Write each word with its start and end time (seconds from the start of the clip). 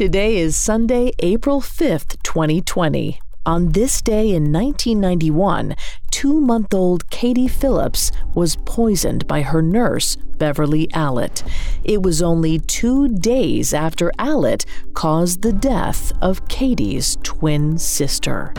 Today 0.00 0.38
is 0.38 0.56
Sunday, 0.56 1.12
April 1.18 1.60
5th, 1.60 2.22
2020. 2.22 3.20
On 3.44 3.72
this 3.72 4.00
day 4.00 4.30
in 4.30 4.50
1991, 4.50 5.76
two 6.10 6.40
month 6.40 6.72
old 6.72 7.10
Katie 7.10 7.46
Phillips 7.46 8.10
was 8.34 8.56
poisoned 8.64 9.26
by 9.26 9.42
her 9.42 9.60
nurse, 9.60 10.16
Beverley 10.16 10.86
Allitt. 10.94 11.46
It 11.84 12.02
was 12.02 12.22
only 12.22 12.60
two 12.60 13.08
days 13.08 13.74
after 13.74 14.10
Allitt 14.18 14.64
caused 14.94 15.42
the 15.42 15.52
death 15.52 16.12
of 16.22 16.48
Katie's 16.48 17.18
twin 17.22 17.76
sister. 17.76 18.54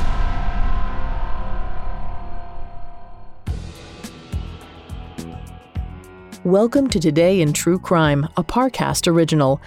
Welcome 6.44 6.88
to 6.90 7.00
Today 7.00 7.42
in 7.42 7.52
True 7.52 7.80
Crime, 7.80 8.28
a 8.38 8.44
Parcast 8.44 9.08
original. 9.08 9.60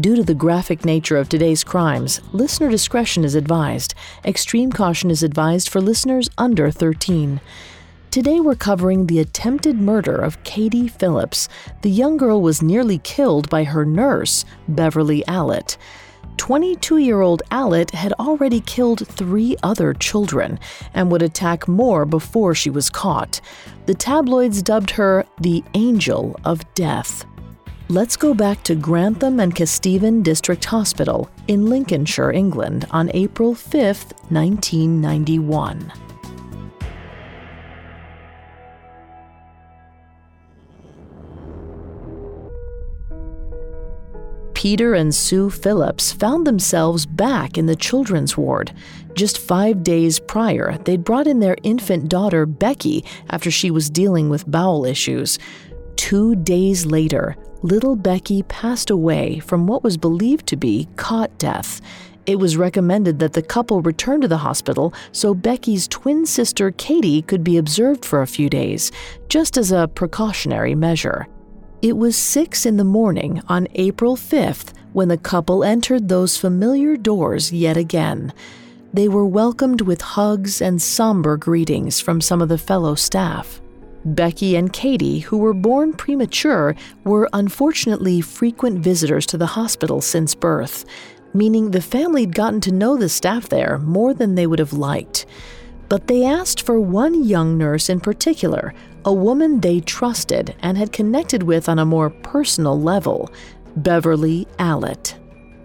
Due 0.00 0.16
to 0.16 0.22
the 0.22 0.34
graphic 0.34 0.86
nature 0.86 1.18
of 1.18 1.28
today's 1.28 1.62
crimes, 1.62 2.22
listener 2.32 2.70
discretion 2.70 3.24
is 3.24 3.34
advised. 3.34 3.94
Extreme 4.24 4.72
caution 4.72 5.10
is 5.10 5.22
advised 5.22 5.68
for 5.68 5.82
listeners 5.82 6.30
under 6.38 6.70
13. 6.70 7.38
Today 8.10 8.40
we're 8.40 8.54
covering 8.54 9.06
the 9.06 9.18
attempted 9.18 9.76
murder 9.76 10.16
of 10.16 10.42
Katie 10.44 10.88
Phillips. 10.88 11.46
The 11.82 11.90
young 11.90 12.16
girl 12.16 12.40
was 12.40 12.62
nearly 12.62 13.00
killed 13.00 13.50
by 13.50 13.64
her 13.64 13.84
nurse, 13.84 14.46
Beverley 14.66 15.24
Allitt. 15.28 15.76
22 16.38 16.96
year 16.96 17.20
old 17.20 17.42
Allitt 17.50 17.90
had 17.90 18.14
already 18.14 18.60
killed 18.60 19.06
three 19.06 19.58
other 19.62 19.92
children 19.92 20.58
and 20.94 21.12
would 21.12 21.20
attack 21.20 21.68
more 21.68 22.06
before 22.06 22.54
she 22.54 22.70
was 22.70 22.88
caught. 22.88 23.42
The 23.84 23.94
tabloids 23.94 24.62
dubbed 24.62 24.92
her 24.92 25.26
the 25.42 25.62
Angel 25.74 26.40
of 26.46 26.62
Death. 26.72 27.26
Let's 27.88 28.16
go 28.16 28.32
back 28.32 28.62
to 28.64 28.74
Grantham 28.74 29.40
and 29.40 29.54
Kesteven 29.54 30.22
District 30.22 30.64
Hospital 30.64 31.28
in 31.48 31.68
Lincolnshire, 31.68 32.30
England 32.30 32.86
on 32.90 33.10
April 33.12 33.54
5, 33.54 33.74
1991. 34.30 35.92
Peter 44.54 44.94
and 44.94 45.12
Sue 45.12 45.50
Phillips 45.50 46.12
found 46.12 46.46
themselves 46.46 47.04
back 47.04 47.58
in 47.58 47.66
the 47.66 47.74
children's 47.74 48.36
ward. 48.36 48.72
Just 49.14 49.38
five 49.38 49.82
days 49.82 50.20
prior, 50.20 50.78
they'd 50.84 51.02
brought 51.02 51.26
in 51.26 51.40
their 51.40 51.56
infant 51.64 52.08
daughter, 52.08 52.46
Becky, 52.46 53.04
after 53.28 53.50
she 53.50 53.72
was 53.72 53.90
dealing 53.90 54.28
with 54.28 54.48
bowel 54.48 54.84
issues. 54.84 55.36
Two 56.12 56.34
days 56.34 56.84
later, 56.84 57.38
little 57.62 57.96
Becky 57.96 58.42
passed 58.42 58.90
away 58.90 59.38
from 59.38 59.66
what 59.66 59.82
was 59.82 59.96
believed 59.96 60.46
to 60.48 60.56
be 60.56 60.86
cot 60.96 61.38
death. 61.38 61.80
It 62.26 62.38
was 62.38 62.58
recommended 62.58 63.18
that 63.20 63.32
the 63.32 63.40
couple 63.40 63.80
return 63.80 64.20
to 64.20 64.28
the 64.28 64.36
hospital 64.36 64.92
so 65.12 65.32
Becky's 65.32 65.88
twin 65.88 66.26
sister 66.26 66.70
Katie 66.72 67.22
could 67.22 67.42
be 67.42 67.56
observed 67.56 68.04
for 68.04 68.20
a 68.20 68.26
few 68.26 68.50
days, 68.50 68.92
just 69.30 69.56
as 69.56 69.72
a 69.72 69.88
precautionary 69.88 70.74
measure. 70.74 71.28
It 71.80 71.96
was 71.96 72.14
6 72.14 72.66
in 72.66 72.76
the 72.76 72.84
morning 72.84 73.40
on 73.48 73.66
April 73.76 74.14
5th 74.14 74.74
when 74.92 75.08
the 75.08 75.16
couple 75.16 75.64
entered 75.64 76.10
those 76.10 76.36
familiar 76.36 76.98
doors 76.98 77.54
yet 77.54 77.78
again. 77.78 78.34
They 78.92 79.08
were 79.08 79.24
welcomed 79.24 79.80
with 79.80 80.02
hugs 80.02 80.60
and 80.60 80.82
somber 80.82 81.38
greetings 81.38 82.00
from 82.00 82.20
some 82.20 82.42
of 82.42 82.50
the 82.50 82.58
fellow 82.58 82.96
staff. 82.96 83.62
Becky 84.04 84.56
and 84.56 84.72
Katie, 84.72 85.20
who 85.20 85.38
were 85.38 85.54
born 85.54 85.92
premature, 85.92 86.74
were 87.04 87.28
unfortunately 87.32 88.20
frequent 88.20 88.80
visitors 88.80 89.26
to 89.26 89.38
the 89.38 89.46
hospital 89.46 90.00
since 90.00 90.34
birth, 90.34 90.84
meaning 91.34 91.70
the 91.70 91.80
family 91.80 92.22
had 92.22 92.34
gotten 92.34 92.60
to 92.62 92.72
know 92.72 92.96
the 92.96 93.08
staff 93.08 93.48
there 93.48 93.78
more 93.78 94.12
than 94.12 94.34
they 94.34 94.46
would 94.46 94.58
have 94.58 94.72
liked. 94.72 95.26
But 95.88 96.06
they 96.06 96.24
asked 96.24 96.62
for 96.62 96.80
one 96.80 97.22
young 97.24 97.58
nurse 97.58 97.88
in 97.88 98.00
particular 98.00 98.74
a 99.04 99.12
woman 99.12 99.60
they 99.60 99.80
trusted 99.80 100.54
and 100.60 100.78
had 100.78 100.92
connected 100.92 101.42
with 101.42 101.68
on 101.68 101.78
a 101.78 101.84
more 101.84 102.10
personal 102.10 102.80
level 102.80 103.30
Beverley 103.76 104.46
Allitt. 104.58 105.14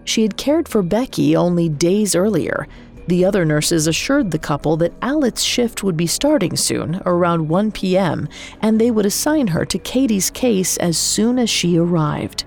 She 0.06 0.22
had 0.22 0.38
cared 0.38 0.68
for 0.68 0.82
Becky 0.82 1.36
only 1.36 1.70
days 1.70 2.16
earlier. 2.16 2.68
The 3.08 3.24
other 3.24 3.46
nurses 3.46 3.88
assured 3.88 4.32
the 4.32 4.40
couple 4.40 4.76
that 4.78 5.00
Allitt's 5.00 5.42
shift 5.42 5.82
would 5.82 5.96
be 5.96 6.08
starting 6.08 6.58
soon, 6.58 7.02
around 7.06 7.48
1 7.48 7.72
p.m., 7.72 8.28
and 8.62 8.80
they 8.80 8.92
would 8.92 9.06
assign 9.06 9.48
her 9.48 9.66
to 9.66 9.80
Katie's 9.80 10.30
case 10.30 10.76
as 10.78 10.98
soon 10.98 11.40
as 11.40 11.50
she 11.50 11.78
arrived. 11.78 12.44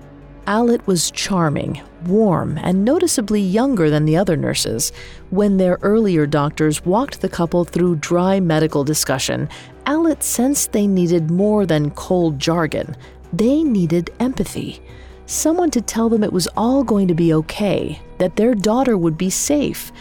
Allitt 0.47 0.85
was 0.85 1.11
charming, 1.11 1.81
warm, 2.05 2.57
and 2.59 2.83
noticeably 2.83 3.41
younger 3.41 3.89
than 3.89 4.05
the 4.05 4.17
other 4.17 4.35
nurses. 4.35 4.91
When 5.29 5.57
their 5.57 5.79
earlier 5.81 6.25
doctors 6.25 6.85
walked 6.85 7.21
the 7.21 7.29
couple 7.29 7.63
through 7.63 7.97
dry 7.97 8.39
medical 8.39 8.83
discussion, 8.83 9.49
Allitt 9.85 10.21
sensed 10.21 10.71
they 10.71 10.87
needed 10.87 11.31
more 11.31 11.65
than 11.65 11.91
cold 11.91 12.37
jargon. 12.37 12.95
They 13.33 13.63
needed 13.63 14.11
empathy. 14.19 14.81
Someone 15.25 15.71
to 15.71 15.81
tell 15.81 16.09
them 16.09 16.23
it 16.23 16.33
was 16.33 16.49
all 16.57 16.83
going 16.83 17.07
to 17.07 17.13
be 17.13 17.33
okay, 17.33 18.01
that 18.17 18.35
their 18.35 18.53
daughter 18.53 18.97
would 18.97 19.17
be 19.17 19.29
safe. 19.29 19.91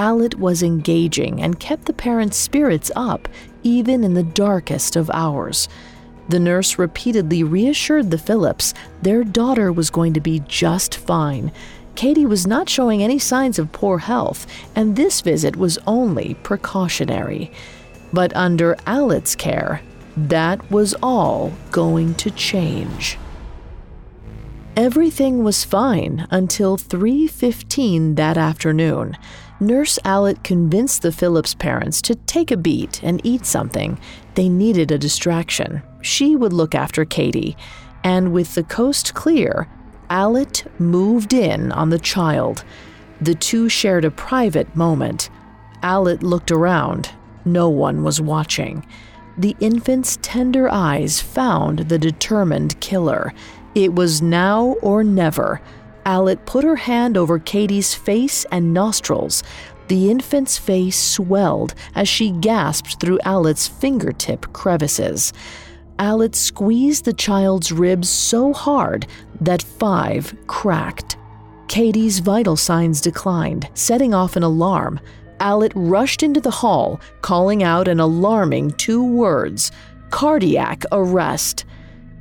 Allitt 0.00 0.36
was 0.36 0.62
engaging 0.62 1.42
and 1.42 1.60
kept 1.60 1.84
the 1.84 1.92
parents' 1.92 2.38
spirits 2.38 2.90
up, 2.96 3.28
even 3.62 4.02
in 4.02 4.14
the 4.14 4.22
darkest 4.22 4.96
of 4.96 5.10
hours. 5.10 5.68
The 6.30 6.40
nurse 6.40 6.78
repeatedly 6.78 7.42
reassured 7.42 8.10
the 8.10 8.16
Phillips 8.16 8.72
their 9.02 9.24
daughter 9.24 9.70
was 9.70 9.90
going 9.90 10.14
to 10.14 10.20
be 10.20 10.42
just 10.48 10.96
fine. 10.96 11.52
Katie 11.96 12.24
was 12.24 12.46
not 12.46 12.68
showing 12.68 13.02
any 13.02 13.18
signs 13.18 13.58
of 13.58 13.72
poor 13.72 13.98
health, 13.98 14.46
and 14.74 14.96
this 14.96 15.20
visit 15.20 15.56
was 15.56 15.78
only 15.86 16.32
precautionary. 16.44 17.52
But 18.10 18.34
under 18.34 18.76
Allitt's 18.86 19.34
care, 19.34 19.82
that 20.16 20.70
was 20.70 20.94
all 21.02 21.52
going 21.72 22.14
to 22.14 22.30
change. 22.30 23.18
Everything 24.76 25.44
was 25.44 25.64
fine 25.64 26.26
until 26.30 26.78
3:15 26.78 28.14
that 28.14 28.38
afternoon. 28.38 29.18
Nurse 29.62 29.98
Allitt 30.06 30.42
convinced 30.42 31.02
the 31.02 31.12
Phillips 31.12 31.54
parents 31.54 32.00
to 32.02 32.14
take 32.14 32.50
a 32.50 32.56
beat 32.56 33.02
and 33.02 33.20
eat 33.24 33.44
something. 33.44 34.00
They 34.34 34.48
needed 34.48 34.90
a 34.90 34.96
distraction. 34.96 35.82
She 36.00 36.34
would 36.34 36.54
look 36.54 36.74
after 36.74 37.04
Katie. 37.04 37.58
And 38.02 38.32
with 38.32 38.54
the 38.54 38.62
coast 38.62 39.12
clear, 39.12 39.68
Allitt 40.08 40.66
moved 40.80 41.34
in 41.34 41.72
on 41.72 41.90
the 41.90 41.98
child. 41.98 42.64
The 43.20 43.34
two 43.34 43.68
shared 43.68 44.06
a 44.06 44.10
private 44.10 44.74
moment. 44.74 45.28
Allitt 45.82 46.22
looked 46.22 46.50
around. 46.50 47.10
No 47.44 47.68
one 47.68 48.02
was 48.02 48.18
watching. 48.18 48.86
The 49.36 49.54
infant's 49.60 50.18
tender 50.22 50.70
eyes 50.70 51.20
found 51.20 51.80
the 51.80 51.98
determined 51.98 52.80
killer. 52.80 53.34
It 53.74 53.94
was 53.94 54.22
now 54.22 54.76
or 54.82 55.04
never. 55.04 55.60
Allitt 56.04 56.44
put 56.46 56.64
her 56.64 56.76
hand 56.76 57.16
over 57.16 57.38
Katie's 57.38 57.94
face 57.94 58.44
and 58.50 58.74
nostrils. 58.74 59.42
The 59.88 60.10
infant's 60.10 60.56
face 60.56 60.96
swelled 60.96 61.74
as 61.94 62.08
she 62.08 62.30
gasped 62.30 63.00
through 63.00 63.18
Allitt's 63.24 63.66
fingertip 63.66 64.52
crevices. 64.52 65.32
Allitt 65.98 66.34
squeezed 66.34 67.04
the 67.04 67.12
child's 67.12 67.72
ribs 67.72 68.08
so 68.08 68.52
hard 68.52 69.06
that 69.40 69.62
five 69.62 70.34
cracked. 70.46 71.16
Katie's 71.68 72.20
vital 72.20 72.56
signs 72.56 73.00
declined, 73.00 73.68
setting 73.74 74.14
off 74.14 74.36
an 74.36 74.42
alarm. 74.42 74.98
Allitt 75.40 75.72
rushed 75.74 76.22
into 76.22 76.40
the 76.40 76.50
hall, 76.50 77.00
calling 77.22 77.62
out 77.62 77.88
an 77.88 78.00
alarming 78.00 78.72
two 78.72 79.04
words 79.04 79.72
cardiac 80.10 80.84
arrest. 80.92 81.64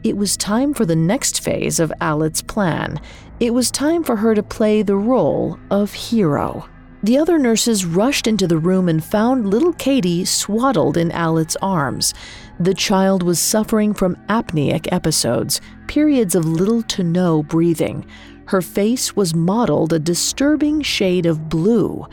It 0.03 0.15
was 0.15 0.37
time 0.37 0.73
for 0.73 0.85
the 0.85 0.95
next 0.95 1.41
phase 1.43 1.79
of 1.79 1.91
Allitt's 1.99 2.41
plan. 2.41 3.01
It 3.39 3.53
was 3.53 3.71
time 3.71 4.03
for 4.03 4.17
her 4.17 4.35
to 4.35 4.43
play 4.43 4.81
the 4.81 4.97
role 4.97 5.57
of 5.71 5.93
hero. 5.93 6.67
The 7.03 7.17
other 7.17 7.39
nurses 7.39 7.85
rushed 7.85 8.27
into 8.27 8.47
the 8.47 8.57
room 8.57 8.89
and 8.89 9.01
found 9.01 9.49
little 9.49 9.71
Katie 9.71 10.25
swaddled 10.25 10.97
in 10.97 11.09
Allitt's 11.13 11.55
arms. 11.61 12.13
The 12.59 12.73
child 12.73 13.23
was 13.23 13.39
suffering 13.39 13.93
from 13.93 14.17
apneic 14.27 14.89
episodes, 14.91 15.61
periods 15.87 16.35
of 16.35 16.43
little 16.43 16.83
to 16.83 17.01
no 17.01 17.41
breathing. 17.41 18.05
Her 18.47 18.61
face 18.61 19.15
was 19.15 19.33
mottled 19.33 19.93
a 19.93 19.99
disturbing 19.99 20.81
shade 20.81 21.25
of 21.25 21.47
blue. 21.47 22.05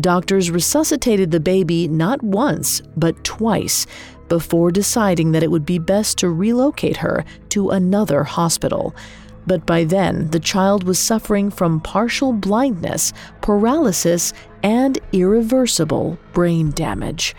Doctors 0.00 0.50
resuscitated 0.50 1.30
the 1.30 1.38
baby 1.38 1.86
not 1.86 2.20
once, 2.20 2.82
but 2.96 3.22
twice, 3.22 3.86
before 4.28 4.72
deciding 4.72 5.30
that 5.30 5.44
it 5.44 5.52
would 5.52 5.66
be 5.66 5.78
best 5.78 6.18
to 6.18 6.30
relocate 6.30 6.96
her 6.96 7.24
to 7.50 7.70
another 7.70 8.24
hospital. 8.24 8.92
But 9.46 9.66
by 9.66 9.84
then, 9.84 10.30
the 10.30 10.40
child 10.40 10.84
was 10.84 10.98
suffering 10.98 11.50
from 11.50 11.80
partial 11.80 12.32
blindness, 12.32 13.12
paralysis, 13.40 14.32
and 14.62 14.98
irreversible 15.12 16.18
brain 16.32 16.70
damage. 16.70 17.34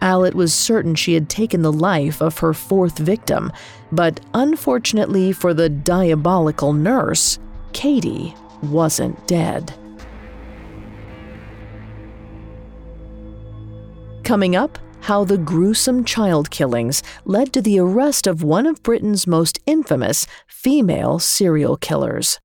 Allitt 0.00 0.34
was 0.34 0.52
certain 0.52 0.94
she 0.94 1.14
had 1.14 1.28
taken 1.28 1.62
the 1.62 1.72
life 1.72 2.20
of 2.20 2.38
her 2.38 2.52
fourth 2.52 2.98
victim, 2.98 3.50
but 3.90 4.20
unfortunately 4.34 5.32
for 5.32 5.54
the 5.54 5.68
diabolical 5.68 6.72
nurse, 6.72 7.38
Katie 7.72 8.34
wasn't 8.62 9.26
dead. 9.26 9.74
Coming 14.24 14.56
up, 14.56 14.78
how 15.00 15.24
the 15.24 15.36
gruesome 15.36 16.02
child 16.02 16.50
killings 16.50 17.02
led 17.26 17.52
to 17.52 17.60
the 17.60 17.78
arrest 17.78 18.26
of 18.26 18.42
one 18.42 18.66
of 18.66 18.82
Britain's 18.82 19.26
most 19.26 19.58
infamous 19.66 20.26
female 20.46 21.18
serial 21.18 21.76
killers. 21.76 22.40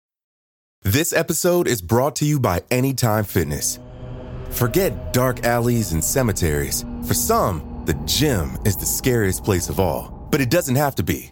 This 0.81 1.13
episode 1.13 1.69
is 1.69 1.81
brought 1.81 2.17
to 2.17 2.25
you 2.25 2.37
by 2.37 2.63
Anytime 2.69 3.23
Fitness. 3.23 3.79
Forget 4.49 5.13
dark 5.13 5.45
alleys 5.45 5.93
and 5.93 6.03
cemeteries. 6.03 6.83
For 7.07 7.13
some, 7.13 7.83
the 7.85 7.93
gym 8.05 8.57
is 8.65 8.75
the 8.75 8.85
scariest 8.85 9.45
place 9.45 9.69
of 9.69 9.79
all, 9.79 10.27
but 10.31 10.41
it 10.41 10.49
doesn't 10.49 10.75
have 10.75 10.95
to 10.95 11.03
be. 11.03 11.31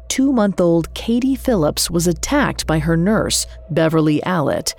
two 0.11 0.33
month 0.33 0.59
old 0.59 0.93
Katie 0.93 1.35
Phillips 1.35 1.89
was 1.89 2.05
attacked 2.05 2.67
by 2.67 2.79
her 2.79 2.97
nurse, 2.97 3.47
Beverley 3.69 4.19
Allitt. 4.25 4.73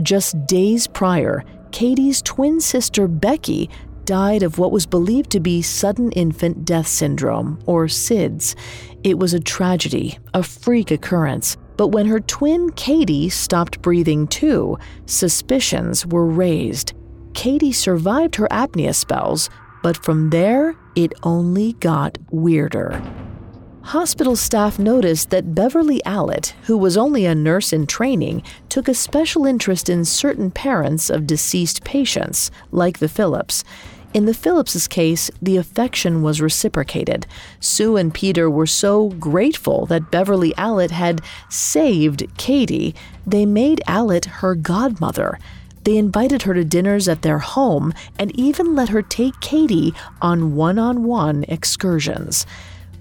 Just 0.00 0.46
days 0.46 0.86
prior, 0.86 1.44
Katie's 1.70 2.22
twin 2.22 2.62
sister, 2.62 3.06
Becky, 3.06 3.68
died 4.06 4.42
of 4.42 4.56
what 4.56 4.72
was 4.72 4.86
believed 4.86 5.28
to 5.32 5.38
be 5.38 5.60
sudden 5.60 6.10
infant 6.12 6.64
death 6.64 6.86
syndrome, 6.86 7.58
or 7.66 7.88
SIDS. 7.88 8.56
It 9.04 9.18
was 9.18 9.34
a 9.34 9.40
tragedy, 9.40 10.18
a 10.32 10.42
freak 10.42 10.90
occurrence. 10.90 11.58
But 11.76 11.88
when 11.88 12.06
her 12.06 12.20
twin 12.20 12.70
Katie 12.70 13.28
stopped 13.28 13.82
breathing 13.82 14.28
too, 14.28 14.78
suspicions 15.04 16.06
were 16.06 16.24
raised. 16.24 16.94
Katie 17.34 17.72
survived 17.72 18.36
her 18.36 18.48
apnea 18.50 18.94
spells, 18.94 19.50
but 19.82 20.02
from 20.02 20.30
there, 20.30 20.74
it 20.96 21.12
only 21.22 21.74
got 21.74 22.16
weirder. 22.30 23.19
Hospital 23.90 24.36
staff 24.36 24.78
noticed 24.78 25.30
that 25.30 25.52
Beverley 25.52 26.00
Allitt, 26.06 26.52
who 26.66 26.78
was 26.78 26.96
only 26.96 27.26
a 27.26 27.34
nurse 27.34 27.72
in 27.72 27.88
training, 27.88 28.44
took 28.68 28.86
a 28.86 28.94
special 28.94 29.46
interest 29.46 29.88
in 29.88 30.04
certain 30.04 30.52
parents 30.52 31.10
of 31.10 31.26
deceased 31.26 31.82
patients, 31.82 32.52
like 32.70 33.00
the 33.00 33.08
Phillips. 33.08 33.64
In 34.14 34.26
the 34.26 34.32
Phillipses 34.32 34.86
case, 34.86 35.28
the 35.42 35.56
affection 35.56 36.22
was 36.22 36.40
reciprocated. 36.40 37.26
Sue 37.58 37.96
and 37.96 38.14
Peter 38.14 38.48
were 38.48 38.64
so 38.64 39.08
grateful 39.08 39.86
that 39.86 40.12
Beverley 40.12 40.54
Allitt 40.56 40.92
had 40.92 41.20
saved 41.48 42.22
Katie, 42.36 42.94
they 43.26 43.44
made 43.44 43.82
Allitt 43.88 44.26
her 44.26 44.54
godmother. 44.54 45.36
They 45.82 45.96
invited 45.96 46.42
her 46.42 46.54
to 46.54 46.64
dinners 46.64 47.08
at 47.08 47.22
their 47.22 47.40
home 47.40 47.92
and 48.20 48.30
even 48.38 48.76
let 48.76 48.90
her 48.90 49.02
take 49.02 49.40
Katie 49.40 49.94
on 50.22 50.54
one 50.54 50.78
on 50.78 51.02
one 51.02 51.44
excursions 51.48 52.46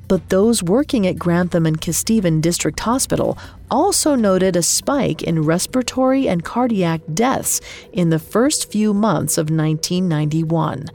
but 0.09 0.27
those 0.29 0.63
working 0.63 1.07
at 1.07 1.19
Grantham 1.19 1.65
and 1.65 1.79
Kesteven 1.79 2.41
District 2.41 2.79
Hospital 2.81 3.37
also 3.71 4.15
noted 4.15 4.55
a 4.55 4.63
spike 4.63 5.21
in 5.21 5.43
respiratory 5.43 6.27
and 6.27 6.43
cardiac 6.43 7.01
deaths 7.13 7.61
in 7.93 8.09
the 8.09 8.19
first 8.19 8.71
few 8.71 8.93
months 8.93 9.37
of 9.37 9.51
1991, 9.51 10.87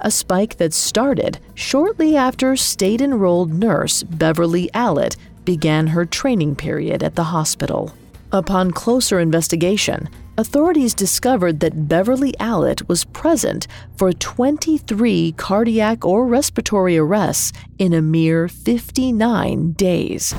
a 0.00 0.10
spike 0.10 0.56
that 0.56 0.72
started 0.72 1.38
shortly 1.54 2.16
after 2.16 2.56
state 2.56 3.02
enrolled 3.02 3.52
nurse 3.52 4.02
Beverley 4.02 4.70
Allitt 4.74 5.16
began 5.44 5.88
her 5.88 6.06
training 6.06 6.56
period 6.56 7.02
at 7.02 7.14
the 7.14 7.24
hospital. 7.24 7.94
Upon 8.32 8.70
closer 8.70 9.20
investigation, 9.20 10.08
authorities 10.38 10.94
discovered 10.94 11.60
that 11.60 11.88
Beverley 11.88 12.32
Allitt 12.40 12.88
was 12.88 13.04
present 13.04 13.66
for 13.96 14.12
23 14.12 15.32
cardiac 15.32 16.04
or 16.04 16.26
respiratory 16.26 16.96
arrests 16.96 17.52
in 17.78 17.92
a 17.92 18.02
mere 18.02 18.48
59 18.48 19.72
days. 19.72 20.34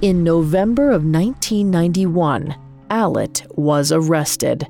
In 0.00 0.24
November 0.24 0.90
of 0.90 1.04
1991, 1.04 2.56
Allitt 2.90 3.46
was 3.56 3.92
arrested. 3.92 4.66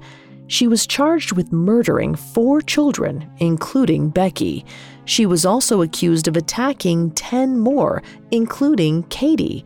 She 0.47 0.67
was 0.67 0.87
charged 0.87 1.33
with 1.33 1.53
murdering 1.53 2.15
four 2.15 2.61
children, 2.61 3.31
including 3.39 4.11
Becky. 4.11 4.65
She 5.05 5.25
was 5.27 5.45
also 5.47 5.83
accused 5.83 6.29
of 6.29 6.37
attacking 6.37 7.13
10 7.13 7.59
more, 7.59 8.03
including 8.31 9.05
Katie. 9.05 9.65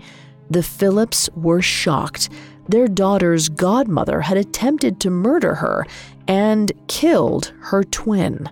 The 0.49 0.63
Phillips 0.63 1.29
were 1.35 1.61
shocked 1.61 2.29
their 2.69 2.89
daughter's 2.89 3.49
godmother 3.49 4.21
had 4.21 4.37
attempted 4.37 5.01
to 5.01 5.11
murder 5.11 5.55
her 5.57 5.87
and 6.29 6.73
killed 6.89 7.53
her 7.61 7.85
twin. 7.85 8.49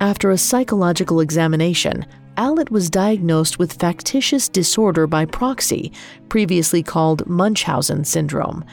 After 0.00 0.30
a 0.30 0.38
psychological 0.38 1.20
examination, 1.20 2.06
Allitt 2.36 2.70
was 2.70 2.88
diagnosed 2.88 3.58
with 3.58 3.72
factitious 3.72 4.48
disorder 4.48 5.08
by 5.08 5.24
proxy, 5.24 5.90
previously 6.28 6.84
called 6.84 7.26
Munchausen 7.26 8.04
syndrome. 8.04 8.64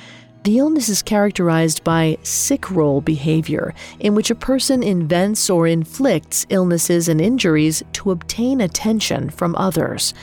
The 0.43 0.59
illness 0.59 0.89
is 0.89 1.01
characterized 1.01 1.83
by 1.83 2.19
sick 2.21 2.69
role 2.69 3.01
behavior, 3.01 3.73
in 3.99 4.13
which 4.13 4.29
a 4.29 4.35
person 4.35 4.83
invents 4.83 5.49
or 5.49 5.65
inflicts 5.65 6.45
illnesses 6.49 7.09
and 7.09 7.19
injuries 7.19 7.81
to 7.93 8.11
obtain 8.11 8.61
attention 8.61 9.31
from 9.31 9.55
others. 9.55 10.13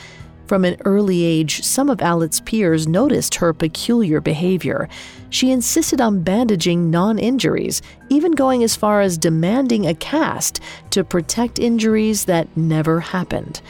From 0.52 0.66
an 0.66 0.76
early 0.84 1.24
age, 1.24 1.62
some 1.64 1.88
of 1.88 2.02
Allitt's 2.02 2.40
peers 2.40 2.86
noticed 2.86 3.36
her 3.36 3.54
peculiar 3.54 4.20
behavior. 4.20 4.86
She 5.30 5.50
insisted 5.50 5.98
on 5.98 6.24
bandaging 6.24 6.90
non 6.90 7.18
injuries, 7.18 7.80
even 8.10 8.32
going 8.32 8.62
as 8.62 8.76
far 8.76 9.00
as 9.00 9.16
demanding 9.16 9.86
a 9.86 9.94
cast 9.94 10.60
to 10.90 11.04
protect 11.04 11.58
injuries 11.58 12.26
that 12.26 12.54
never 12.54 13.00
happened. 13.00 13.62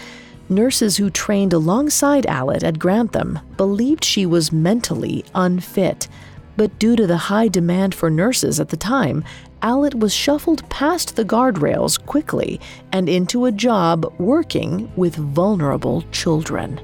Nurses 0.49 0.97
who 0.97 1.09
trained 1.09 1.53
alongside 1.53 2.27
Allitt 2.27 2.65
at 2.65 2.81
Grantham 2.81 3.39
believed 3.57 4.05
she 4.05 4.27
was 4.27 4.51
mentally 4.51 5.25
unfit. 5.37 6.09
But 6.57 6.79
due 6.79 6.97
to 6.97 7.07
the 7.07 7.17
high 7.17 7.49
demand 7.49 7.95
for 7.95 8.11
nurses 8.11 8.61
at 8.61 8.69
the 8.69 8.77
time, 8.77 9.25
Allitt 9.63 9.95
was 9.95 10.13
shuffled 10.13 10.69
past 10.69 11.17
the 11.17 11.25
guardrails 11.25 12.05
quickly 12.05 12.61
and 12.93 13.09
into 13.09 13.47
a 13.47 13.53
job 13.53 14.13
working 14.19 14.93
with 14.97 15.15
vulnerable 15.15 16.03
children. 16.11 16.81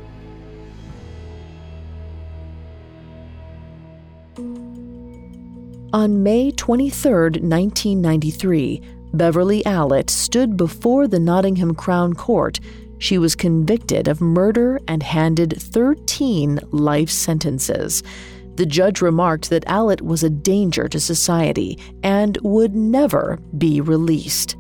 On 5.93 6.23
May 6.23 6.51
23, 6.51 7.13
1993, 7.13 8.83
Beverley 9.15 9.63
Allitt 9.65 10.11
stood 10.11 10.57
before 10.57 11.09
the 11.09 11.19
Nottingham 11.19 11.75
Crown 11.75 12.13
Court. 12.13 12.61
She 12.99 13.17
was 13.17 13.35
convicted 13.35 14.07
of 14.07 14.21
murder 14.21 14.81
and 14.87 15.03
handed 15.03 15.55
13 15.59 16.61
life 16.73 17.09
sentences. 17.09 18.03
The 18.59 18.67
judge 18.67 19.01
remarked 19.01 19.51
that 19.51 19.65
Allitt 19.67 20.01
was 20.01 20.25
a 20.25 20.29
danger 20.29 20.89
to 20.89 20.99
society 20.99 21.79
and 22.03 22.37
would 22.43 22.75
never 22.75 23.39
be 23.57 23.81
released. 23.81 24.57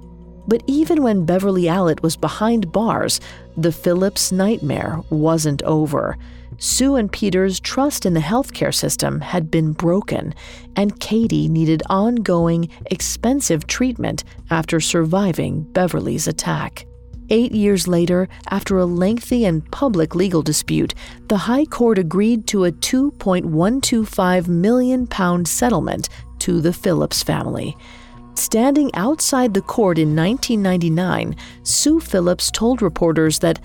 But 0.46 0.62
even 0.68 1.02
when 1.02 1.26
Beverley 1.26 1.64
Allitt 1.64 2.00
was 2.00 2.16
behind 2.16 2.70
bars, 2.70 3.20
the 3.56 3.72
Phillips 3.72 4.30
nightmare 4.30 5.00
wasn't 5.10 5.64
over. 5.64 6.16
Sue 6.58 6.94
and 6.94 7.10
Peter's 7.10 7.58
trust 7.58 8.06
in 8.06 8.14
the 8.14 8.20
healthcare 8.20 8.72
system 8.72 9.20
had 9.20 9.50
been 9.50 9.72
broken, 9.72 10.32
and 10.76 11.00
Katie 11.00 11.48
needed 11.48 11.82
ongoing, 11.90 12.68
expensive 12.92 13.66
treatment 13.66 14.22
after 14.48 14.78
surviving 14.78 15.64
Beverley's 15.72 16.28
attack. 16.28 16.87
Eight 17.30 17.52
years 17.52 17.86
later, 17.86 18.26
after 18.50 18.78
a 18.78 18.86
lengthy 18.86 19.44
and 19.44 19.70
public 19.70 20.14
legal 20.14 20.42
dispute, 20.42 20.94
the 21.28 21.36
High 21.36 21.66
Court 21.66 21.98
agreed 21.98 22.46
to 22.48 22.64
a 22.64 22.72
£2.125 22.72 24.48
million 24.48 25.44
settlement 25.44 26.08
to 26.38 26.60
the 26.60 26.72
Phillips 26.72 27.22
family. 27.22 27.76
Standing 28.34 28.94
outside 28.94 29.52
the 29.52 29.60
court 29.60 29.98
in 29.98 30.16
1999, 30.16 31.36
Sue 31.64 32.00
Phillips 32.00 32.50
told 32.50 32.80
reporters 32.80 33.40
that 33.40 33.58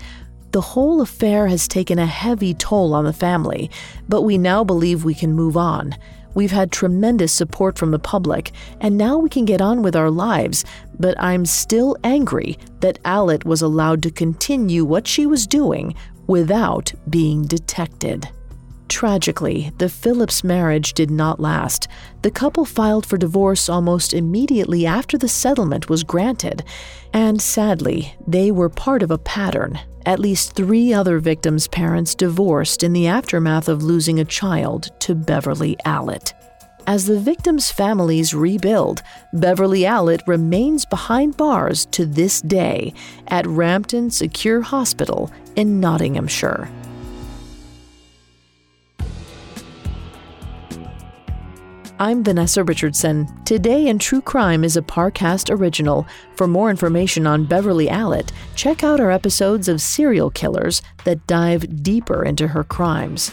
the 0.50 0.60
whole 0.60 1.00
affair 1.00 1.46
has 1.46 1.66
taken 1.66 1.98
a 1.98 2.06
heavy 2.06 2.54
toll 2.54 2.92
on 2.92 3.04
the 3.04 3.12
family, 3.12 3.70
but 4.08 4.22
we 4.22 4.36
now 4.36 4.62
believe 4.62 5.04
we 5.04 5.14
can 5.14 5.32
move 5.32 5.56
on. 5.56 5.94
We've 6.34 6.50
had 6.50 6.72
tremendous 6.72 7.32
support 7.32 7.78
from 7.78 7.90
the 7.90 7.98
public, 7.98 8.52
and 8.80 8.98
now 8.98 9.18
we 9.18 9.28
can 9.28 9.44
get 9.44 9.60
on 9.60 9.82
with 9.82 9.96
our 9.96 10.10
lives, 10.10 10.64
but 10.98 11.14
I'm 11.20 11.46
still 11.46 11.96
angry 12.04 12.58
that 12.80 13.02
Allitt 13.04 13.44
was 13.44 13.62
allowed 13.62 14.02
to 14.02 14.10
continue 14.10 14.84
what 14.84 15.06
she 15.06 15.26
was 15.26 15.46
doing 15.46 15.94
without 16.26 16.92
being 17.08 17.42
detected. 17.42 18.28
Tragically, 18.88 19.72
the 19.78 19.88
Phillips 19.88 20.44
marriage 20.44 20.92
did 20.92 21.10
not 21.10 21.40
last. 21.40 21.88
The 22.22 22.30
couple 22.30 22.64
filed 22.64 23.06
for 23.06 23.16
divorce 23.16 23.68
almost 23.68 24.12
immediately 24.12 24.86
after 24.86 25.16
the 25.16 25.28
settlement 25.28 25.88
was 25.88 26.04
granted, 26.04 26.64
and 27.12 27.40
sadly, 27.40 28.14
they 28.26 28.50
were 28.50 28.68
part 28.68 29.02
of 29.02 29.10
a 29.10 29.18
pattern. 29.18 29.78
At 30.06 30.20
least 30.20 30.52
three 30.52 30.92
other 30.92 31.18
victims' 31.18 31.66
parents 31.66 32.14
divorced 32.14 32.82
in 32.82 32.92
the 32.92 33.06
aftermath 33.06 33.68
of 33.68 33.82
losing 33.82 34.20
a 34.20 34.24
child 34.24 34.90
to 35.00 35.14
Beverley 35.14 35.76
Allitt. 35.86 36.34
As 36.86 37.06
the 37.06 37.18
victims' 37.18 37.70
families 37.70 38.34
rebuild, 38.34 39.02
Beverley 39.32 39.86
Allitt 39.86 40.20
remains 40.26 40.84
behind 40.84 41.38
bars 41.38 41.86
to 41.86 42.04
this 42.04 42.42
day 42.42 42.92
at 43.28 43.46
Rampton 43.46 44.10
Secure 44.10 44.60
Hospital 44.60 45.32
in 45.56 45.80
Nottinghamshire. 45.80 46.68
I'm 52.00 52.24
Vanessa 52.24 52.64
Richardson. 52.64 53.28
Today 53.44 53.86
in 53.86 54.00
True 54.00 54.20
Crime 54.20 54.64
is 54.64 54.76
a 54.76 54.82
Parcast 54.82 55.48
original. 55.48 56.08
For 56.34 56.48
more 56.48 56.68
information 56.68 57.24
on 57.24 57.44
Beverley 57.44 57.86
Allitt, 57.86 58.32
check 58.56 58.82
out 58.82 58.98
our 58.98 59.12
episodes 59.12 59.68
of 59.68 59.80
Serial 59.80 60.28
Killers 60.28 60.82
that 61.04 61.24
dive 61.28 61.84
deeper 61.84 62.24
into 62.24 62.48
her 62.48 62.64
crimes. 62.64 63.32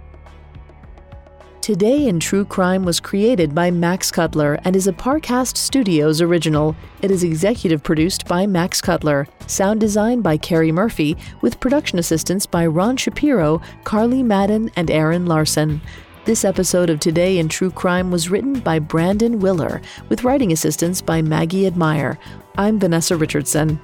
Today 1.61 2.07
in 2.07 2.19
True 2.19 2.43
Crime 2.43 2.83
was 2.85 2.99
created 2.99 3.53
by 3.53 3.69
Max 3.69 4.09
Cutler 4.09 4.59
and 4.63 4.75
is 4.75 4.87
a 4.87 4.91
Parcast 4.91 5.57
Studios 5.57 6.19
original. 6.19 6.75
It 7.03 7.11
is 7.11 7.23
executive 7.23 7.83
produced 7.83 8.27
by 8.27 8.47
Max 8.47 8.81
Cutler, 8.81 9.27
sound 9.45 9.79
design 9.79 10.21
by 10.21 10.37
Carrie 10.37 10.71
Murphy, 10.71 11.15
with 11.41 11.59
production 11.59 11.99
assistance 11.99 12.47
by 12.47 12.65
Ron 12.65 12.97
Shapiro, 12.97 13.61
Carly 13.83 14.23
Madden, 14.23 14.71
and 14.75 14.89
Aaron 14.89 15.27
Larson. 15.27 15.81
This 16.25 16.43
episode 16.43 16.89
of 16.89 16.99
Today 16.99 17.37
in 17.37 17.47
True 17.47 17.69
Crime 17.69 18.09
was 18.09 18.31
written 18.31 18.59
by 18.59 18.79
Brandon 18.79 19.39
Willer, 19.39 19.83
with 20.09 20.23
writing 20.23 20.51
assistance 20.51 20.99
by 20.99 21.21
Maggie 21.21 21.67
Admire. 21.67 22.17
I'm 22.57 22.79
Vanessa 22.79 23.15
Richardson. 23.15 23.79